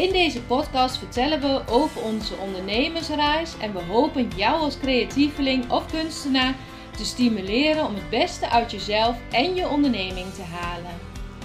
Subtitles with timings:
[0.00, 5.90] In deze podcast vertellen we over onze ondernemersreis en we hopen jou als creatieveling of
[5.90, 6.56] kunstenaar
[6.96, 10.90] te stimuleren om het beste uit jezelf en je onderneming te halen.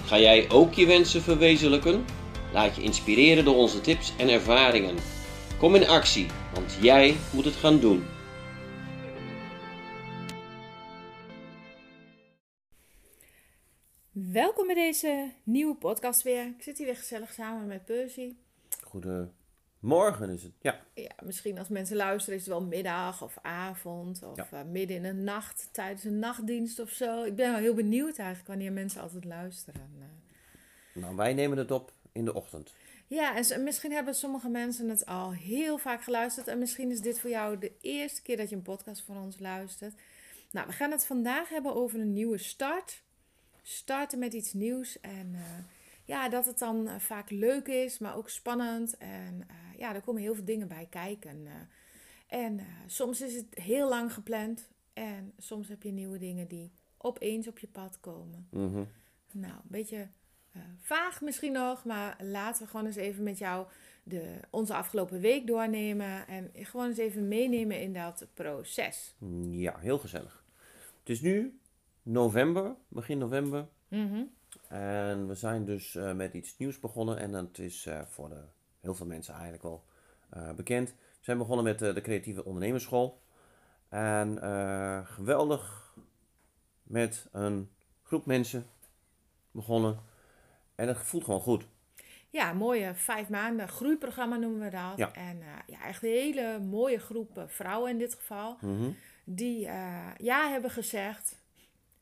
[0.04, 2.04] Ga jij ook je wensen verwezenlijken?
[2.52, 4.96] Laat je inspireren door onze tips en ervaringen.
[5.58, 8.04] Kom in actie, want jij moet het gaan doen.
[14.12, 16.46] Welkom bij deze nieuwe podcast weer.
[16.46, 18.34] Ik zit hier weer gezellig samen met Percy.
[19.80, 20.52] Goedemorgen is het.
[20.60, 24.48] Ja, Ja, misschien als mensen luisteren is het wel middag of avond of Ja.
[24.50, 27.22] eh, midden in de nacht tijdens een nachtdienst of zo.
[27.24, 29.80] Ik ben wel heel benieuwd eigenlijk wanneer mensen altijd luisteren.
[30.92, 32.74] Nou wij nemen het op in de ochtend.
[33.06, 37.20] Ja, en misschien hebben sommige mensen het al heel vaak geluisterd en misschien is dit
[37.20, 39.94] voor jou de eerste keer dat je een podcast van ons luistert.
[40.50, 43.02] Nou, we gaan het vandaag hebben over een nieuwe start.
[43.62, 45.40] Starten met iets nieuws en eh,
[46.06, 48.96] ja, dat het dan eh, vaak leuk is, maar ook spannend.
[48.96, 51.46] En eh, ja, er komen heel veel dingen bij kijken.
[51.46, 52.40] eh.
[52.40, 57.48] en soms is het heel lang gepland en soms heb je nieuwe dingen die opeens
[57.48, 58.48] op je pad komen.
[58.50, 58.84] Mhm.
[59.32, 60.08] Nou, een beetje
[60.80, 63.66] vaag misschien nog, maar laten we gewoon eens even met jou
[64.02, 69.14] de, onze afgelopen week doornemen en gewoon eens even meenemen in dat proces.
[69.50, 70.44] Ja, heel gezellig.
[70.98, 71.58] Het is nu
[72.02, 73.68] november, begin november.
[73.88, 74.22] Mhm.
[74.68, 77.18] En we zijn dus eh, met iets nieuws begonnen.
[77.18, 78.40] En dat is eh, voor de,
[78.80, 79.84] heel veel mensen eigenlijk wel
[80.30, 80.88] eh, bekend.
[80.90, 83.24] We zijn begonnen met de Creatieve Ondernemersschool.
[83.88, 84.38] En
[85.06, 85.94] geweldig
[86.82, 87.70] met een
[88.02, 88.66] groep mensen
[89.50, 89.98] begonnen.
[90.74, 91.66] En het voelt gewoon goed.
[92.30, 94.96] Ja, mooie vijf maanden groeiprogramma noemen we dat.
[94.96, 95.12] Ja.
[95.12, 98.56] En ja, echt een hele mooie groep vrouwen in dit geval.
[98.60, 98.90] Mhm.
[99.24, 99.60] Die
[100.16, 101.36] ja hebben gezegd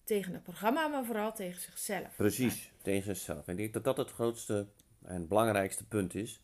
[0.05, 2.17] tegen het programma, maar vooral tegen zichzelf.
[2.17, 3.49] Precies, tegen zichzelf.
[3.49, 4.67] Ik denk dat dat het grootste
[5.03, 6.41] en belangrijkste punt is.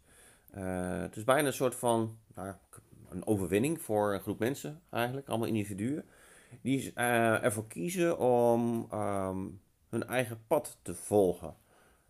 [0.50, 2.54] Eh, het is bijna een soort van nou,
[3.08, 6.04] een overwinning voor een groep mensen eigenlijk, allemaal individuen,
[6.62, 9.46] die eh, ervoor kiezen om ehm,
[9.88, 11.54] hun eigen pad te volgen.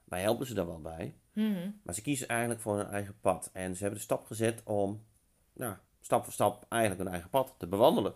[0.05, 1.71] Wij helpen ze daar wel bij, Mhm.
[1.82, 3.50] maar ze kiezen eigenlijk voor hun eigen pad.
[3.53, 5.03] En ze hebben de stap gezet om
[5.53, 8.15] nou, stap voor stap eigenlijk hun eigen pad te bewandelen.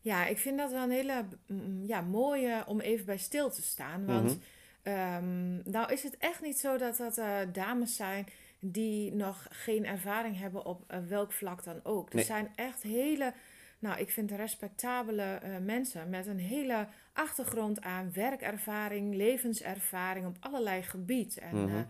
[0.00, 3.62] Ja, ik vind dat wel een hele mm, ja, mooie om even bij stil te
[3.62, 4.06] staan.
[4.06, 4.38] Want Mhm.
[4.82, 8.26] ehm, nou is het echt niet zo dat dat eh, dames zijn
[8.60, 12.08] die nog geen ervaring hebben op eh, welk vlak dan ook.
[12.08, 12.24] Er Nee.
[12.24, 13.32] zijn echt hele,
[13.78, 20.82] nou ik vind respectabele eh, mensen met een hele achtergrond aan werkervaring, levenservaring op allerlei
[20.82, 21.42] gebieden.
[21.42, 21.82] En Mhm.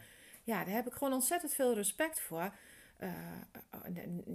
[0.44, 2.52] ja, daar heb ik gewoon ontzettend veel respect voor.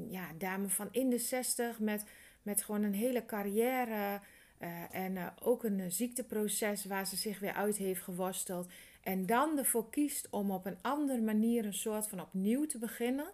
[0.10, 2.06] Ja, dame van in de zestig met,
[2.46, 4.20] met gewoon een hele carrière.
[4.58, 8.68] eh, en eh, ook een eh, ziekteproces waar ze zich weer uit heeft geworsteld.
[9.04, 13.26] En dan ervoor kiest om op een andere manier een soort van opnieuw te beginnen.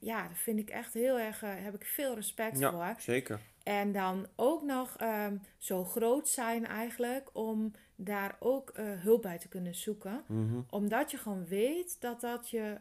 [0.00, 2.72] Ja, dat vind ik echt heel erg, heb ik veel respect voor.
[2.72, 3.40] Ja, zeker.
[3.62, 9.48] En dan ook nog ehm, zo groot zijn eigenlijk om daar ook hulp bij te
[9.48, 10.24] kunnen zoeken.
[10.26, 10.60] Mhm.
[10.70, 12.76] Omdat je gewoon weet dat dat je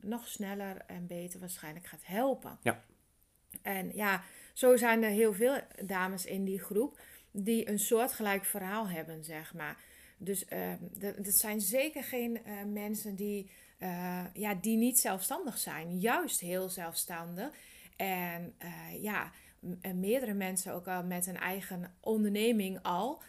[0.00, 2.58] nog sneller en beter waarschijnlijk gaat helpen.
[2.62, 2.82] Ja.
[3.62, 8.88] En ja, zo zijn er heel veel dames in die groep die een soortgelijk verhaal
[8.88, 9.76] hebben, zeg maar.
[10.16, 15.58] Dus ehm, dat dat zijn zeker geen eh, mensen die, eh, ja, die niet zelfstandig
[15.58, 15.98] zijn.
[15.98, 17.50] Juist heel zelfstandig.
[17.96, 19.30] En eh, ja,
[19.94, 23.22] meerdere mensen ook al met een eigen onderneming al.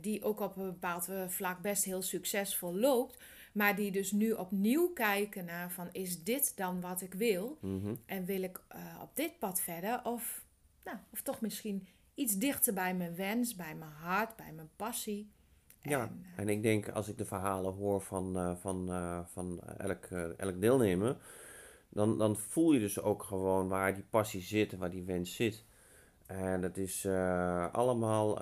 [0.00, 3.22] die ook op een bepaald vlak best heel succesvol loopt.
[3.52, 7.58] Maar die dus nu opnieuw kijken naar van is dit dan wat ik wil?
[7.60, 7.94] Mhm.
[8.06, 8.60] En wil ik
[9.02, 10.00] op dit pad verder?
[10.04, 10.42] Of,
[10.90, 15.30] nou, of toch misschien iets dichter bij mijn wens, bij mijn hart, bij mijn passie.
[15.82, 19.20] Ja, En, eh, en ik denk als ik de verhalen hoor van, eh, van, eh,
[19.32, 20.04] van elk,
[20.36, 21.16] elk deelnemer,
[21.88, 25.34] dan, dan voel je dus ook gewoon waar die passie zit en waar die wens
[25.34, 25.64] zit.
[26.26, 27.06] En dat is
[27.72, 28.38] allemaal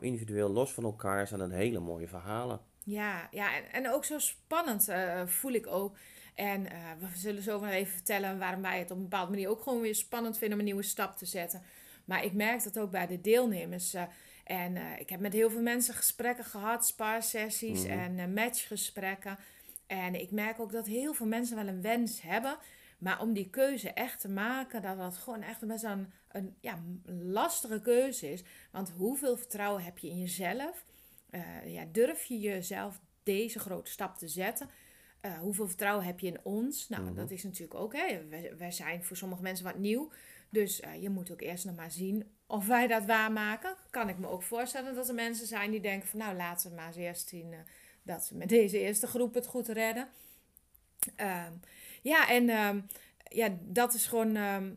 [0.00, 2.60] individueel los van elkaar, zijn dat hele mooie verhalen.
[2.84, 4.88] Ja, ja en, en ook zo spannend
[5.26, 5.96] voel ik ook.
[6.34, 6.62] En
[6.98, 9.80] we zullen zo wel even vertellen waarom wij het op een bepaalde manier ook gewoon
[9.80, 11.62] weer spannend vinden om een nieuwe stap te zetten.
[12.06, 13.94] Maar ik merk dat ook bij de deelnemers.
[13.94, 14.02] eh,
[14.44, 17.98] en eh, ik heb met heel veel mensen gesprekken gehad, spaarsessies Mhm.
[17.98, 19.38] en eh, matchgesprekken.
[19.86, 22.58] En ik merk ook dat heel veel mensen wel een wens hebben,
[22.98, 26.78] Maar om die keuze echt te maken, dat dat gewoon echt best een, een ja,
[27.22, 28.42] lastige keuze is.
[28.70, 30.84] Want hoeveel vertrouwen heb je in jezelf?
[31.30, 31.40] Uh,
[31.72, 34.68] ja, durf je jezelf deze grote stap te zetten?
[35.22, 36.88] Uh, hoeveel vertrouwen heb je in ons?
[36.88, 37.14] Nou, Mhm.
[37.14, 38.26] dat is natuurlijk ook, hè.
[38.28, 40.12] Wij, wij zijn voor sommige mensen wat nieuw.
[40.48, 43.76] Dus uh, je moet ook eerst nog maar zien of wij dat waarmaken.
[43.90, 46.18] Kan ik me ook voorstellen dat er mensen zijn die denken van...
[46.18, 47.58] nou, laten we maar eens eerst zien uh,
[48.02, 50.08] dat ze met deze eerste groep het goed redden.
[51.16, 51.60] Um,
[52.02, 52.86] ja, en um,
[53.28, 54.36] ja, dat is gewoon...
[54.36, 54.76] Um,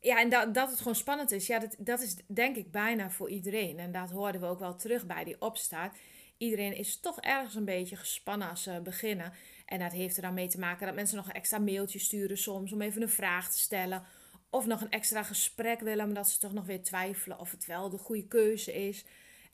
[0.00, 1.46] ja, en dat, dat het gewoon spannend is.
[1.46, 3.78] Ja, dat, dat is denk ik bijna voor iedereen.
[3.78, 5.96] En dat hoorden we ook wel terug bij die opstart.
[6.36, 9.32] Iedereen is toch ergens een beetje gespannen als ze beginnen.
[9.66, 12.38] En dat heeft er dan mee te maken dat mensen nog een extra mailtje sturen
[12.38, 12.72] soms...
[12.72, 14.04] om even een vraag te stellen...
[14.52, 17.90] Of nog een extra gesprek willen, omdat ze toch nog weer twijfelen of het wel
[17.90, 19.04] de goede keuze is.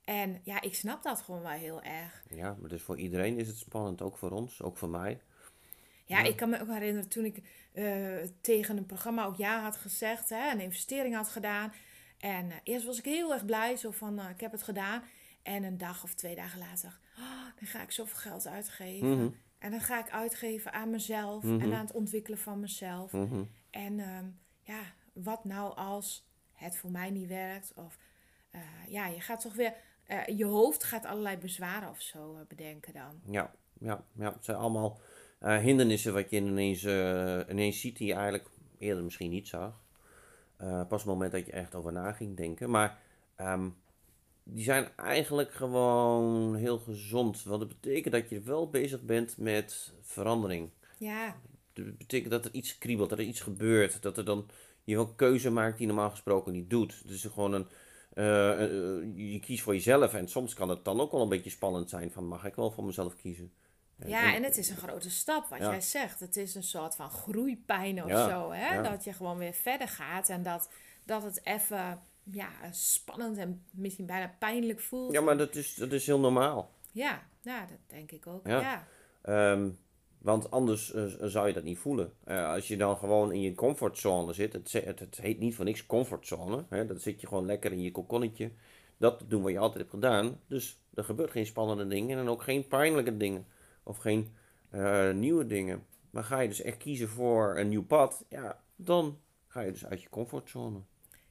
[0.04, 2.24] En ja, ik snap dat gewoon wel heel erg.
[2.28, 5.20] Ja, maar dus voor iedereen is het spannend, ook voor ons, ook voor mij.
[6.04, 6.24] Ja, ja.
[6.28, 7.42] ik kan me ook herinneren toen ik
[7.74, 11.72] uh, tegen een programma ook ja had gezegd, hè, een investering had gedaan.
[12.18, 15.02] En uh, eerst was ik heel erg blij, zo van uh, ik heb het gedaan.
[15.42, 19.08] En een dag of twee dagen later, oh, dan ga ik zoveel geld uitgeven.
[19.08, 19.34] Mm -hmm.
[19.58, 21.52] En dan ga ik uitgeven aan mezelf Mhm.
[21.52, 21.70] mm -hmm.
[21.70, 23.12] en aan het ontwikkelen van mezelf.
[23.12, 23.48] Mm -hmm.
[23.70, 24.38] En um,
[24.68, 24.80] ja,
[25.12, 27.72] wat nou als het voor mij niet werkt?
[27.74, 27.98] Of
[28.54, 29.74] uh, ja, je gaat toch weer,
[30.08, 33.20] uh, je hoofd gaat allerlei bezwaren of zo uh, bedenken dan.
[33.24, 35.00] Ja, ja, ja, het zijn allemaal
[35.40, 36.84] hindernissen wat je ineens,
[37.50, 38.48] ineens ziet die je eigenlijk
[38.78, 39.80] eerder misschien niet zag.
[40.56, 42.70] Pas op het moment dat je echt over na ging denken.
[42.70, 42.98] Maar
[43.36, 43.76] um,
[44.42, 47.42] die zijn eigenlijk gewoon heel gezond.
[47.42, 50.70] Want dat betekent dat je wel bezig bent met verandering.
[50.98, 51.36] Ja.
[51.84, 54.02] Dat betekent dat er iets kriebelt, dat er iets gebeurt.
[54.02, 54.48] Dat er dan
[54.84, 57.08] je wel een keuze maakt die je normaal gesproken niet doet.
[57.08, 57.66] Dus gewoon een,
[58.14, 60.14] uh, uh, je kiest voor jezelf.
[60.14, 62.70] En soms kan het dan ook wel een beetje spannend zijn van mag ik wel
[62.70, 63.52] voor mezelf kiezen.
[64.06, 65.70] Ja, en het is een grote stap wat ja.
[65.70, 66.20] jij zegt.
[66.20, 68.50] Het is een soort van groeipijn of Ja, zo.
[68.50, 68.74] Hè?
[68.74, 68.82] ja.
[68.82, 70.28] Dat je gewoon weer verder gaat.
[70.28, 70.70] En dat,
[71.04, 75.12] dat het even ja, spannend en misschien bijna pijnlijk voelt.
[75.12, 76.70] Ja, maar dat is, dat is heel normaal.
[76.92, 78.46] Ja, ja, dat denk ik ook.
[78.46, 78.86] Ja.
[79.24, 79.56] Ja.
[80.18, 82.12] Want anders eh, zou je dat niet voelen.
[82.24, 85.64] Eh, als je dan gewoon in je comfortzone zit, het, het, het heet niet voor
[85.64, 86.64] niks comfortzone.
[86.68, 86.86] Hè?
[86.86, 88.50] Dan zit je gewoon lekker in je kokonnetje.
[88.96, 90.40] Dat doen wat je altijd hebt gedaan.
[90.46, 93.46] Dus er gebeurt geen spannende dingen en ook geen pijnlijke dingen.
[93.82, 94.34] Of geen
[94.70, 95.86] eh, nieuwe dingen.
[96.10, 99.86] Maar ga je dus echt kiezen voor een nieuw pad, ja, dan ga je dus
[99.86, 100.78] uit je comfortzone.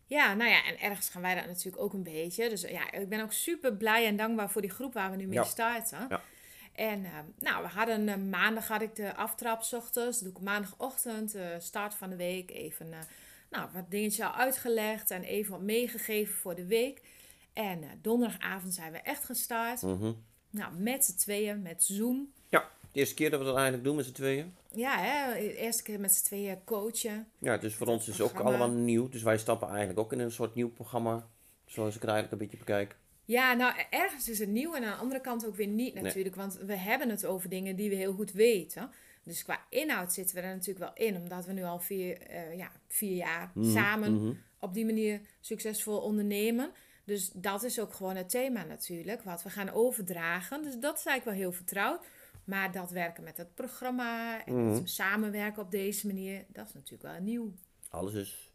[0.06, 2.50] Ja, nou ja, en ergens gaan wij dat natuurlijk ook een beetje.
[2.50, 5.28] Dus ja, ik ben ook super blij en dankbaar voor die groep waar we nu
[5.28, 5.44] mee Ja.
[5.44, 6.06] starten.
[6.10, 6.22] Ja.
[6.78, 10.20] En eh, nou, we hadden eh, maandag had ik de aftrap ochtends.
[10.20, 13.00] Doe ik maandagochtend, eh, start van de week, even eh,
[13.50, 17.02] nou, wat dingetjes al uitgelegd en even wat meegegeven voor de week.
[17.54, 19.82] En donderdagavond zijn we echt gestart.
[19.82, 20.12] Mhm.
[20.50, 22.32] Nou, met z'n tweeën, met Zoom.
[22.50, 24.56] Ja, de eerste keer dat we dat eigenlijk doen met z'n tweeën.
[24.72, 27.28] Ja, hè, de eerste keer met z'n tweeën coachen.
[27.38, 29.10] Ja, dus voor ons is het ook allemaal nieuw.
[29.10, 31.28] Dus wij stappen eigenlijk ook in een soort nieuw programma.
[31.66, 32.96] Zoals ik het eigenlijk een beetje bekijk.
[33.28, 36.04] Ja, nou, ergens is het nieuw en aan de andere kant ook weer niet Nee.
[36.04, 36.36] natuurlijk.
[36.36, 38.92] Want we hebben het over dingen die we heel goed weten.
[39.24, 41.16] Dus qua inhoud zitten we er natuurlijk wel in.
[41.16, 44.34] Omdat we nu al vier, eh, ja, vier jaar Mhm, samen mhm.
[44.60, 46.72] op die manier succesvol ondernemen.
[47.04, 49.22] Dus dat is ook gewoon het thema natuurlijk.
[49.24, 50.64] Wat we gaan overdragen.
[50.64, 52.06] Dus dat is eigenlijk wel heel vertrouwd.
[52.44, 54.86] Maar dat werken met het programma en Mhm.
[54.86, 57.52] samenwerken op deze manier, dat is natuurlijk wel nieuw.
[57.90, 58.52] Alles is.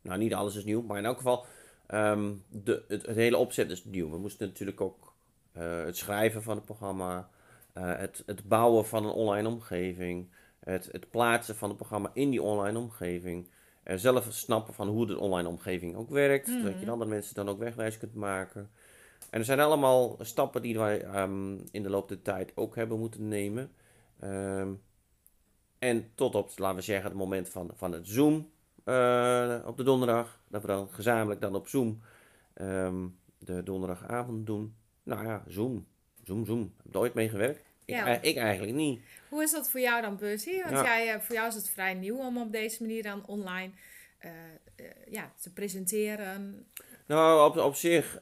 [0.00, 1.46] Nou, niet alles is nieuw, maar in elk geval.
[1.92, 4.10] Ehm, de, het, het hele opzet is nieuw.
[4.10, 5.14] We moesten natuurlijk ook
[5.52, 7.28] eh, het schrijven van het programma.
[7.72, 10.28] eh, het, het bouwen van een online omgeving.
[10.60, 13.48] Het, het plaatsen van het programma in die online omgeving.
[13.82, 16.46] eh, zelf snappen van hoe de online omgeving ook werkt.
[16.48, 16.62] Mhm.
[16.64, 18.70] Dat je andere mensen dan ook wegwijs kunt maken.
[19.30, 22.98] En er zijn allemaal stappen die wij ehm, in de loop der tijd ook hebben
[22.98, 23.72] moeten nemen.
[24.20, 24.72] Ehm,
[25.78, 28.50] en tot op, laten we zeggen, het moment van, van het Zoom
[28.84, 30.40] eh, op de donderdag.
[30.48, 32.00] Dat we dan gezamenlijk dan op Zoom
[32.54, 33.06] ehm,
[33.38, 34.74] de donderdagavond doen.
[35.02, 35.86] Nou ja, Zoom.
[36.24, 36.72] Zoom, Zoom.
[36.82, 37.60] Heb je ooit mee gewerkt?
[37.84, 38.06] Ik, Ja.
[38.20, 39.00] ik eigenlijk niet.
[39.28, 40.58] Hoe is dat voor jou dan, Percy?
[40.62, 40.82] Want Ja.
[40.82, 43.72] jij, eh, voor jou is het vrij nieuw om op deze manier dan online
[44.18, 44.30] eh,
[45.10, 46.66] ja, te presenteren.
[47.06, 48.18] Nou, op, op zich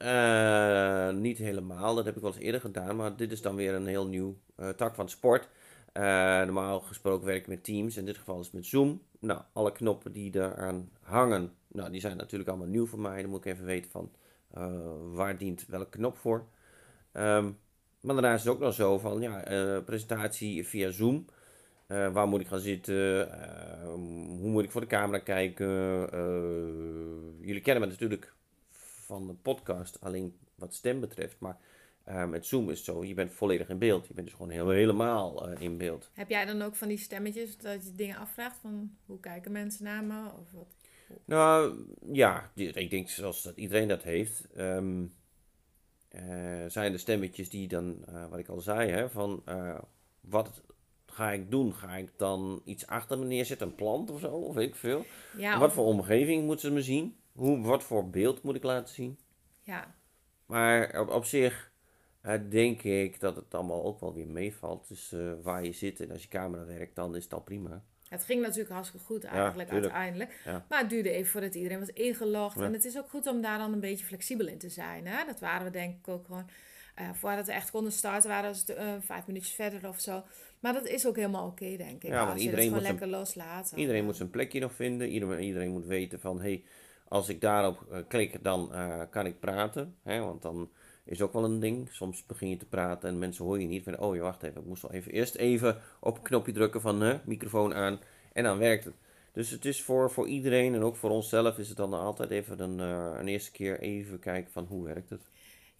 [1.15, 1.95] niet helemaal.
[1.95, 2.97] Dat heb ik wel eens eerder gedaan.
[2.97, 4.37] Maar dit is dan weer een heel nieuw
[4.77, 5.49] tak van sport.
[5.93, 6.03] Eh,
[6.45, 7.97] normaal gesproken werk ik met Teams.
[7.97, 9.03] In dit geval is met Zoom.
[9.19, 13.21] Nou, alle knoppen die eraan hangen, nou, die zijn natuurlijk allemaal nieuw voor mij.
[13.21, 14.11] Dan moet ik even weten van
[14.51, 14.83] eh,
[15.13, 16.47] waar dient welke knop voor.
[17.13, 17.51] Ehm,
[18.01, 21.25] maar daarnaast is het ook nog zo van, ja, eh, presentatie via Zoom.
[21.87, 23.33] Waar moet ik gaan zitten?
[23.33, 25.67] Eh, hoe moet ik voor de camera kijken?
[27.41, 28.35] Jullie kennen me natuurlijk
[29.05, 31.37] van de podcast, alleen wat stem betreft.
[31.39, 31.59] Maar
[32.29, 34.07] Met Zoom is het zo, je bent volledig in beeld.
[34.07, 36.11] Je bent dus gewoon heel, helemaal uh, in beeld.
[36.15, 39.85] Heb jij dan ook van die stemmetjes dat je dingen afvraagt van hoe kijken mensen
[39.85, 40.25] naar me?
[40.41, 40.75] Of wat?
[41.25, 41.75] Nou
[42.13, 44.47] ja, ik denk zoals dat iedereen dat heeft.
[44.59, 45.13] Um,
[46.69, 49.43] zijn de stemmetjes die dan, wat ik al zei, hè, van
[50.21, 50.63] wat
[51.07, 51.75] ga ik doen?
[51.75, 55.05] Ga ik dan iets achter me neerzetten, een plant of zo, of weet ik veel?
[55.37, 57.17] Ja, wat voor omgeving moeten ze me zien?
[57.33, 59.19] Hoe, wat voor beeld moet ik laten zien?
[59.61, 59.95] Ja.
[60.47, 61.70] Maar op, op zich
[62.49, 64.89] denk ik dat het allemaal ook wel weer meevalt.
[64.89, 67.83] Dus uh, waar je zit en als je camera werkt, dan is het al prima.
[68.09, 70.43] Het ging natuurlijk hartstikke goed eigenlijk uiteindelijk.
[70.69, 72.61] Maar het duurde even voordat iedereen was ingelogd.
[72.61, 75.07] En het is ook goed om daar dan een beetje flexibel in te zijn.
[75.07, 75.25] Hè?
[75.25, 76.49] Dat waren we denk ik ook gewoon...
[77.01, 80.23] Uh, voordat we echt konden starten, waren het uh, vijf minuutjes verder of zo.
[80.61, 82.11] Maar dat is ook helemaal oké, denk ik.
[82.11, 83.79] Ja, als iedereen je het gewoon lekker loslaten.
[83.79, 85.09] Iedereen moet zijn plekje nog vinden.
[85.09, 86.41] Iedereen, iedereen moet weten van...
[86.41, 86.65] Hey,
[87.09, 88.73] als ik daarop uh, klik, dan
[89.11, 89.97] kan ik praten.
[90.03, 90.21] Hè?
[90.21, 90.71] Want dan
[91.11, 91.89] is ook wel een ding.
[91.91, 93.85] Soms begin je te praten en mensen hoor je niet.
[93.85, 96.81] Van, oh, je wacht even, ik moest wel even eerst even op een knopje drukken
[96.81, 98.01] van microfoon aan.
[98.33, 98.95] En dan werkt het.
[99.33, 102.61] Dus het is voor, voor iedereen en ook voor onszelf is het dan altijd even
[102.61, 102.79] een,
[103.19, 105.23] een eerste keer even kijken van hoe werkt het.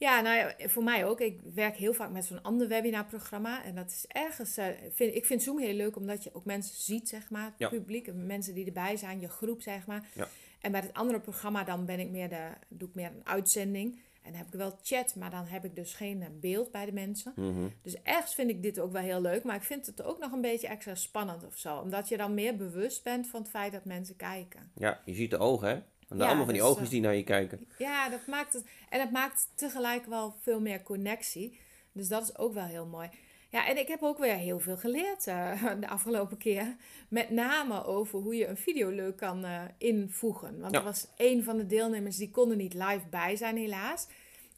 [0.01, 1.21] Ja, nou ja, voor mij ook.
[1.21, 3.65] Ik werk heel vaak met zo'n ander webinarprogramma.
[3.65, 4.59] En dat is ergens.
[4.59, 7.53] Uh, vind, ik vind Zoom heel leuk omdat je ook mensen ziet, zeg maar.
[7.59, 10.09] Het publiek, mensen die erbij zijn, je groep, zeg maar.
[10.15, 10.29] Ja.
[10.61, 14.01] En bij het andere programma dan ben ik meer de, doe ik meer een uitzending.
[14.23, 16.85] En dan heb ik wel chat, maar dan heb ik dus geen eh, beeld bij
[16.85, 17.33] de mensen.
[17.37, 17.69] Mhm.
[17.83, 19.45] Dus ergens vind ik dit ook wel heel leuk.
[19.45, 21.77] Maar ik vind het ook nog een beetje extra spannend of zo.
[21.77, 24.71] Omdat je dan meer bewust bent van het feit dat mensen kijken.
[24.75, 25.75] Ja, je ziet de ogen, hè?
[26.09, 27.67] En ja, allemaal van die dus, ogen die naar je kijken.
[27.79, 28.65] Ja, dat maakt het.
[28.89, 31.59] En het maakt tegelijk wel veel meer connectie.
[31.93, 33.09] Dus dat is ook wel heel mooi.
[33.51, 36.77] Ja, en ik heb ook weer heel veel geleerd uh, de afgelopen keer.
[37.09, 40.61] Met name over hoe je een video leuk kan uh, invoegen.
[40.61, 44.07] Want er was een van de deelnemers die konden niet live bij zijn, helaas.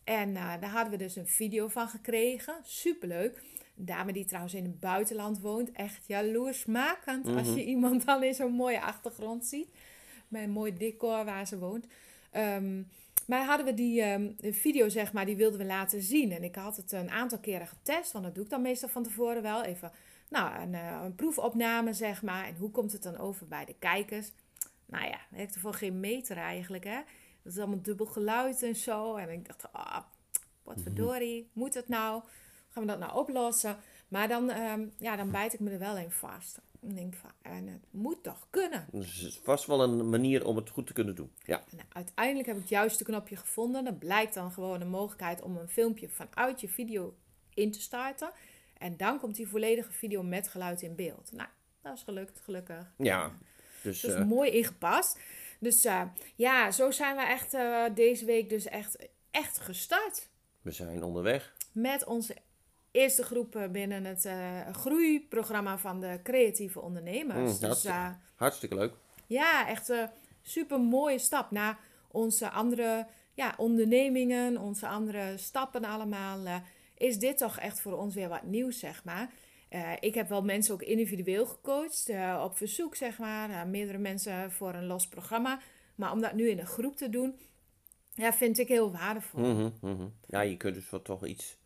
[0.05, 2.55] En uh, daar hadden we dus een video van gekregen.
[2.63, 3.43] Superleuk.
[3.79, 5.73] Een dame die trouwens in het buitenland woont.
[5.73, 7.57] Echt jaloersmakend als mhm.
[7.57, 9.69] je iemand dan in zo'n mooie achtergrond ziet
[10.33, 11.87] met een mooi decor waar ze woont.
[12.37, 12.89] Um,
[13.27, 16.33] maar hadden we die um, video, zeg maar, die wilden we laten zien.
[16.33, 19.03] En ik had het een aantal keren getest, want dat doe ik dan meestal van
[19.03, 19.63] tevoren wel.
[19.63, 19.93] Even,
[20.29, 22.47] nou, een, uh, een proefopname, zeg maar.
[22.47, 24.33] En hoe komt het dan over bij de kijkers?
[24.87, 27.01] Nou ja, ik heeft ervoor geen meter eigenlijk, hè.
[27.43, 29.17] Dat is allemaal dubbel geluid en zo.
[29.17, 30.05] En ik dacht, ah, oh,
[30.63, 30.83] wat mhm.
[30.83, 32.23] verdorie, moet het nou?
[32.69, 33.77] Gaan we dat nou oplossen?
[34.09, 36.61] Maar dan, um, ja, dan bijt ik me er wel in vast.
[36.83, 38.87] Ik denk van, en het moet toch kunnen.
[38.93, 41.33] Dus het is vast wel een manier om het goed te kunnen doen.
[41.45, 41.65] Ja.
[41.71, 43.85] Nou, uiteindelijk heb ik het juiste knopje gevonden.
[43.85, 47.17] Dat blijkt dan gewoon een mogelijkheid om een filmpje vanuit je video
[47.55, 48.31] in te starten.
[48.79, 51.33] En dan komt die volledige video met geluid in beeld.
[51.33, 51.49] Nou,
[51.81, 52.93] dat is gelukt, gelukkig.
[52.97, 53.33] Ja.
[53.83, 54.25] Dus, dus uh...
[54.25, 55.19] mooi ingepast.
[55.61, 56.03] Dus uh,
[56.35, 60.29] ja, zo zijn we echt uh, deze week dus echt, echt gestart.
[60.61, 61.55] We zijn onderweg.
[61.73, 62.37] Met onze
[62.93, 67.61] eerste groep binnen het uh, groeiprogramma van de creatieve ondernemers.
[67.61, 68.93] Mm, dus, uh, hartstikke leuk.
[69.27, 70.09] Ja, echt een
[70.43, 71.79] super mooie stap naar
[72.11, 76.47] onze andere ja, ondernemingen, onze andere stappen allemaal.
[76.47, 76.57] Uh,
[76.97, 79.31] is dit toch echt voor ons weer wat nieuws, zeg maar.
[80.01, 82.11] ik heb wel mensen ook individueel gecoacht,
[82.45, 83.67] op verzoek, zeg maar.
[83.67, 85.61] meerdere mensen voor een los programma.
[85.95, 87.39] Maar om dat nu in een groep te doen,
[88.15, 89.41] ja, vind ik heel waardevol.
[89.41, 91.57] Mm -hmm, Ja, je kunt dus wel toch iets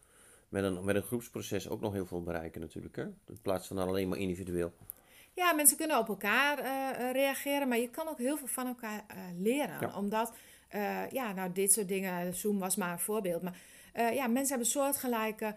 [0.48, 2.96] met een, met een groepsproces ook nog heel veel bereiken natuurlijk.
[2.96, 3.02] Hè?
[3.02, 4.72] In plaats van alleen maar individueel.
[5.32, 9.04] Ja, mensen kunnen op elkaar uh, reageren, maar je kan ook heel veel van elkaar
[9.10, 9.94] uh, leren.
[9.94, 10.32] Omdat,
[11.10, 13.42] ja, nou dit soort dingen, Zoom was maar een voorbeeld.
[13.42, 13.56] Maar
[13.94, 15.54] ja, mensen hebben soortgelijke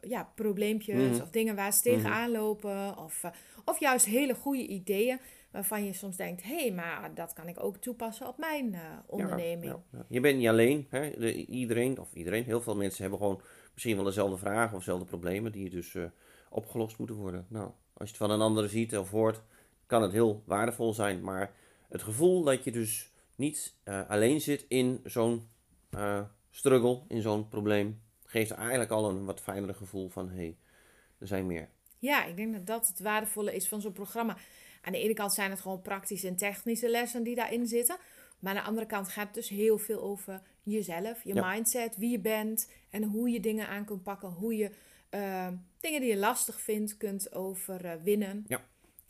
[0.00, 1.22] ja, probleempjes mhm.
[1.22, 2.40] of dingen waar ze tegenaan mhm.
[2.40, 2.98] lopen.
[2.98, 3.22] Of,
[3.64, 7.64] of juist hele goede ideeën waarvan je soms denkt: hé, hey, maar dat kan ik
[7.64, 9.72] ook toepassen op mijn onderneming.
[9.72, 10.86] Ja, ja, je bent niet alleen.
[10.90, 11.30] Hè?
[11.34, 13.42] iedereen, of iedereen, heel veel mensen hebben gewoon
[13.80, 16.04] misschien wel dezelfde vragen of dezelfde problemen die dus uh,
[16.48, 17.46] opgelost moeten worden.
[17.48, 19.40] Nou, als je het van een andere ziet of hoort,
[19.86, 21.22] kan het heel waardevol zijn.
[21.22, 21.52] Maar
[21.88, 25.48] het gevoel dat je dus niet uh, alleen zit in zo'n
[25.90, 26.20] uh,
[26.50, 30.56] struggle, in zo'n probleem, geeft eigenlijk al een wat fijnere gevoel van hé, hey,
[31.18, 31.68] er zijn meer.
[31.98, 34.36] Ja, ik denk dat dat het waardevolle is van zo'n programma.
[34.82, 37.96] Aan de ene kant zijn het gewoon praktische en technische lessen die daarin zitten.
[38.40, 42.10] Maar aan de andere kant gaat het dus heel veel over jezelf, je mindset, wie
[42.10, 44.70] je bent en hoe je dingen aan kunt pakken, hoe je
[45.10, 45.48] uh,
[45.80, 48.44] dingen die je lastig vindt kunt overwinnen.
[48.48, 48.64] Ja.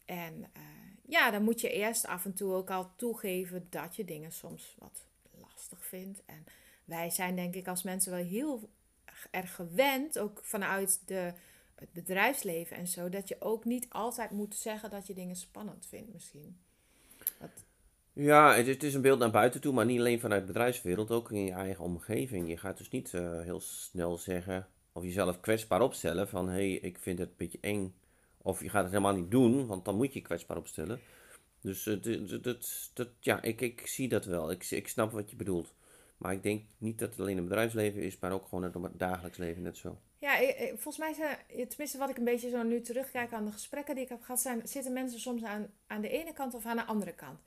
[0.05, 0.63] En uh,
[1.07, 4.75] ja, dan moet je eerst af en toe ook al toegeven dat je dingen soms
[4.79, 6.23] wat lastig vindt.
[6.27, 6.45] En
[6.85, 8.69] wij zijn denk ik als mensen wel heel
[9.31, 11.33] erg gewend, ook vanuit de,
[11.75, 15.87] het bedrijfsleven en zo, dat je ook niet altijd moet zeggen dat je dingen spannend
[15.87, 16.61] vindt misschien.
[17.39, 17.51] Dat,
[18.21, 21.11] Ja, het, het is een beeld naar buiten toe, maar niet alleen vanuit de bedrijfswereld,
[21.11, 22.49] ook in je eigen omgeving.
[22.49, 26.73] Je gaat dus niet eh, heel snel zeggen of jezelf kwetsbaar opstellen van hé, hey,
[26.73, 27.95] ik vind het een beetje eng.
[28.43, 31.01] Of je gaat het helemaal niet doen, want dan moet je kwetsbaar opstellen.
[31.61, 34.51] Dus uh, dat, dat, ja, ik, ik zie dat wel.
[34.51, 35.75] Ik, ik snap wat je bedoelt.
[36.17, 39.39] Maar ik denk niet dat het alleen een bedrijfsleven is, maar ook gewoon het dagelijks
[39.39, 39.99] leven net zo.
[40.19, 40.39] Ja,
[40.77, 44.11] volgens mij tenminste wat ik een beetje zo nu terugkijk aan de gesprekken die ik
[44.11, 47.13] heb gehad, zijn, zitten mensen soms aan, aan de ene kant of aan de andere
[47.13, 47.39] kant.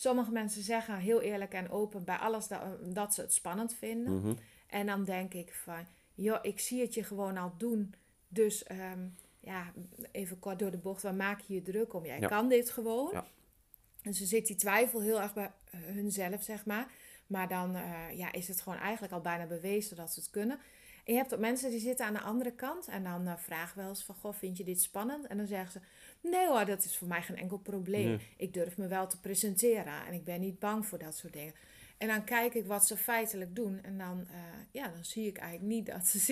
[0.00, 2.60] Sommige mensen zeggen heel eerlijk en open bij alles dat,
[2.94, 4.20] dat ze het spannend vinden.
[4.20, 4.34] Mhm.
[4.66, 7.94] En dan denk ik van, joh, ik zie het je gewoon al doen.
[8.28, 9.06] Dus ehm,
[9.40, 9.72] ja,
[10.10, 12.04] even kort door de bocht, waar maak je je druk om?
[12.04, 13.10] Jij kan dit gewoon.
[13.12, 13.26] Ja.
[14.02, 16.90] En ze zit die twijfel heel erg bij hunzelf, zeg maar.
[17.26, 20.58] Maar dan uh, ja, is het gewoon eigenlijk al bijna bewezen dat ze het kunnen.
[21.04, 22.88] En je hebt ook mensen die zitten aan de andere kant.
[22.88, 25.26] En dan uh, vraag wel eens van, goh, vind je dit spannend?
[25.26, 25.80] En dan zeggen ze,
[26.22, 28.20] nee hoor, dat is voor mij geen enkel probleem.
[28.36, 30.06] Ik durf me wel te presenteren.
[30.06, 31.54] En ik ben niet bang voor dat soort dingen.
[31.98, 33.82] En dan kijk ik wat ze feitelijk doen.
[33.82, 34.36] En dan, uh,
[34.70, 36.18] ja, dan zie ik eigenlijk niet dat ze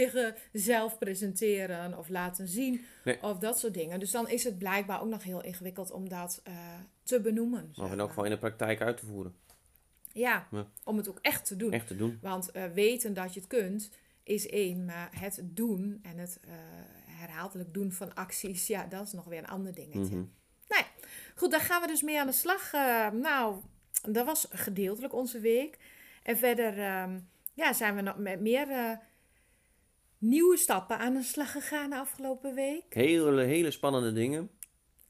[0.53, 2.85] zichzelf presenteren of laten zien.
[3.21, 4.01] Of dat soort dingen.
[4.01, 6.55] Dus dan is het blijkbaar ook nog heel ingewikkeld om dat uh,
[7.03, 7.73] te benoemen.
[7.77, 9.35] Of in elk geval in de praktijk uit te voeren.
[10.13, 10.49] Ja,
[10.85, 11.73] om het ook echt te doen.
[11.73, 12.19] Echt te doen.
[12.23, 13.91] Want uh, weten dat je het kunt
[14.23, 16.41] is één, maar het doen en het
[17.17, 20.17] herhaaldelijk doen van acties, ja, dat is nog weer een ander dingetje.
[20.17, 20.35] Mm
[20.69, 20.85] Nee,
[21.35, 22.73] goed, daar gaan we dus mee aan de slag.
[23.13, 23.57] nou,
[24.03, 25.79] dat was gedeeltelijk onze week.
[26.23, 27.19] En verder ehm,
[27.55, 28.93] ja, zijn we nog met meer uh,
[30.19, 32.95] nieuwe stappen aan de slag gegaan de afgelopen week.
[32.95, 34.51] Hele, hele spannende dingen.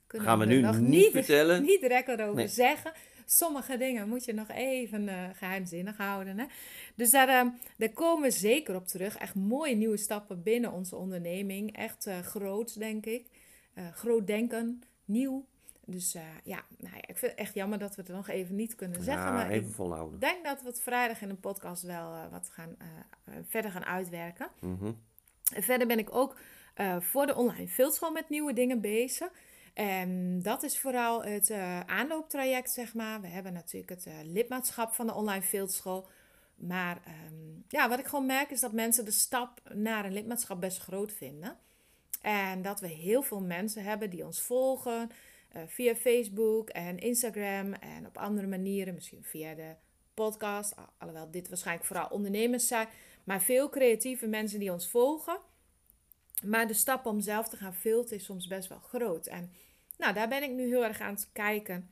[0.07, 1.63] Kunnen gaan we, nu nog niet vertellen.
[1.73, 2.93] Niet direct erover zeggen.
[3.29, 6.39] Sommige dingen moet je nog even uh, geheimzinnig houden.
[6.39, 6.47] Hè?
[6.95, 9.17] Dus daar, uh, daar komen we zeker op terug.
[9.17, 11.77] Echt mooie nieuwe stappen binnen onze onderneming.
[11.77, 13.27] Echt uh, groot, denk ik.
[13.93, 15.47] groot denken, nieuw.
[15.85, 16.13] Dus
[16.45, 19.03] ja, nou ja, ik vind het echt jammer dat we het nog even niet kunnen
[19.03, 19.25] zeggen.
[19.25, 20.15] Ja, maar even volhouden.
[20.15, 22.77] Ik denk dat we het vrijdag in een podcast wel wat gaan,
[23.49, 24.49] verder gaan uitwerken.
[24.61, 24.99] Mm -hmm.
[25.55, 26.37] En verder ben ik ook
[27.01, 29.31] voor de online fieldschool met nieuwe dingen bezig.
[29.77, 31.51] En dat is vooral het
[31.87, 33.21] aanlooptraject, zeg maar.
[33.21, 36.09] We hebben natuurlijk het lidmaatschap van de online fieldschool.
[36.57, 40.61] Maar um, ja, wat ik gewoon merk is dat mensen de stap naar een lidmaatschap
[40.61, 41.59] best groot vinden.
[42.23, 45.11] En dat we heel veel mensen hebben die ons volgen
[45.57, 49.75] uh, via Facebook en Instagram en op andere manieren, misschien via de
[50.15, 50.75] podcast.
[50.99, 52.89] Alhoewel dit waarschijnlijk vooral ondernemers zijn,
[53.25, 55.39] maar veel creatieve mensen die ons volgen.
[56.45, 59.27] Maar de stap om zelf te gaan filteren is soms best wel groot.
[59.27, 59.53] En
[59.99, 61.91] nou, daar ben ik nu heel erg aan het kijken.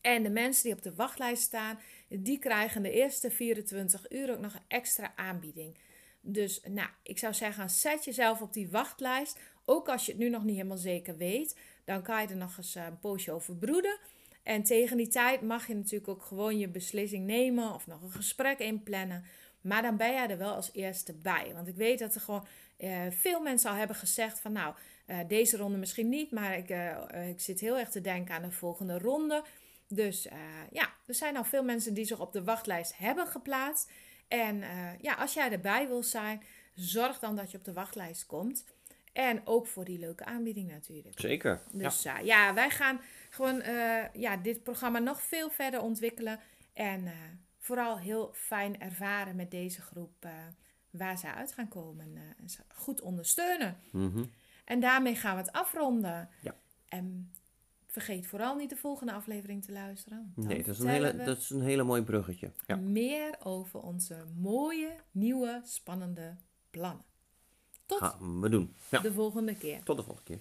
[0.00, 4.40] En de mensen die op de wachtlijst staan, die krijgen de eerste 24 uur ook
[4.40, 5.76] nog een extra aanbieding.
[6.20, 9.38] Dus nou, ik zou zeggen, zet jezelf op die wachtlijst.
[9.64, 12.56] Ook als je het nu nog niet helemaal zeker weet, dan kan je er nog
[12.56, 13.98] eens eh, een poosje over broeden.
[14.42, 18.10] En tegen die tijd mag je natuurlijk ook gewoon je beslissing nemen of nog een
[18.10, 19.24] gesprek inplannen.
[19.60, 21.50] Maar dan ben jij er wel als eerste bij.
[21.54, 22.46] Want ik weet dat er gewoon
[22.78, 24.74] uh, veel mensen al hebben gezegd van nou,
[25.08, 28.42] Eh, deze ronde misschien niet, maar ik, eh, ik zit heel erg te denken aan
[28.42, 29.44] de volgende ronde.
[29.88, 30.38] Dus eh,
[30.70, 33.90] ja, er zijn al veel mensen die zich op de wachtlijst hebben geplaatst.
[34.28, 36.42] En eh, ja, als jij erbij wil zijn,
[36.74, 38.64] zorg dan dat je op de wachtlijst komt.
[39.12, 41.20] En ook voor die leuke aanbieding natuurlijk.
[41.20, 41.62] Zeker.
[41.72, 46.40] Dus ja, ja wij gaan gewoon eh, ja, dit programma nog veel verder ontwikkelen.
[46.72, 47.12] En eh,
[47.58, 50.32] vooral heel fijn ervaren met deze groep eh,
[50.90, 52.16] waar ze uit gaan komen.
[52.16, 53.80] eh, en ze goed ondersteunen.
[53.90, 54.24] Mhm.
[54.64, 56.28] En daarmee gaan we het afronden.
[56.40, 56.54] Ja.
[56.88, 57.32] En
[58.00, 60.32] vergeet vooral niet de volgende aflevering te luisteren.
[60.36, 62.52] dan Nee, dat is, een hele, dat is een hele mooi bruggetje.
[62.66, 62.76] Ja.
[62.76, 66.36] meer over onze mooie, nieuwe, spannende
[66.70, 67.04] plannen.
[67.86, 68.74] Tot Gaan we doen.
[68.90, 69.00] Ja.
[69.00, 69.82] de volgende keer.
[69.82, 70.40] Tot de volgende keer.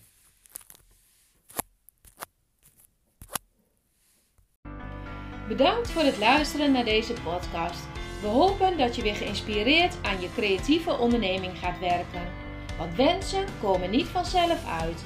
[5.48, 7.88] Bedankt voor het luisteren naar deze podcast.
[8.22, 12.32] We hopen dat je weer geïnspireerd aan je creatieve onderneming gaat werken.
[12.78, 15.06] Want wensen komen niet vanzelf uit.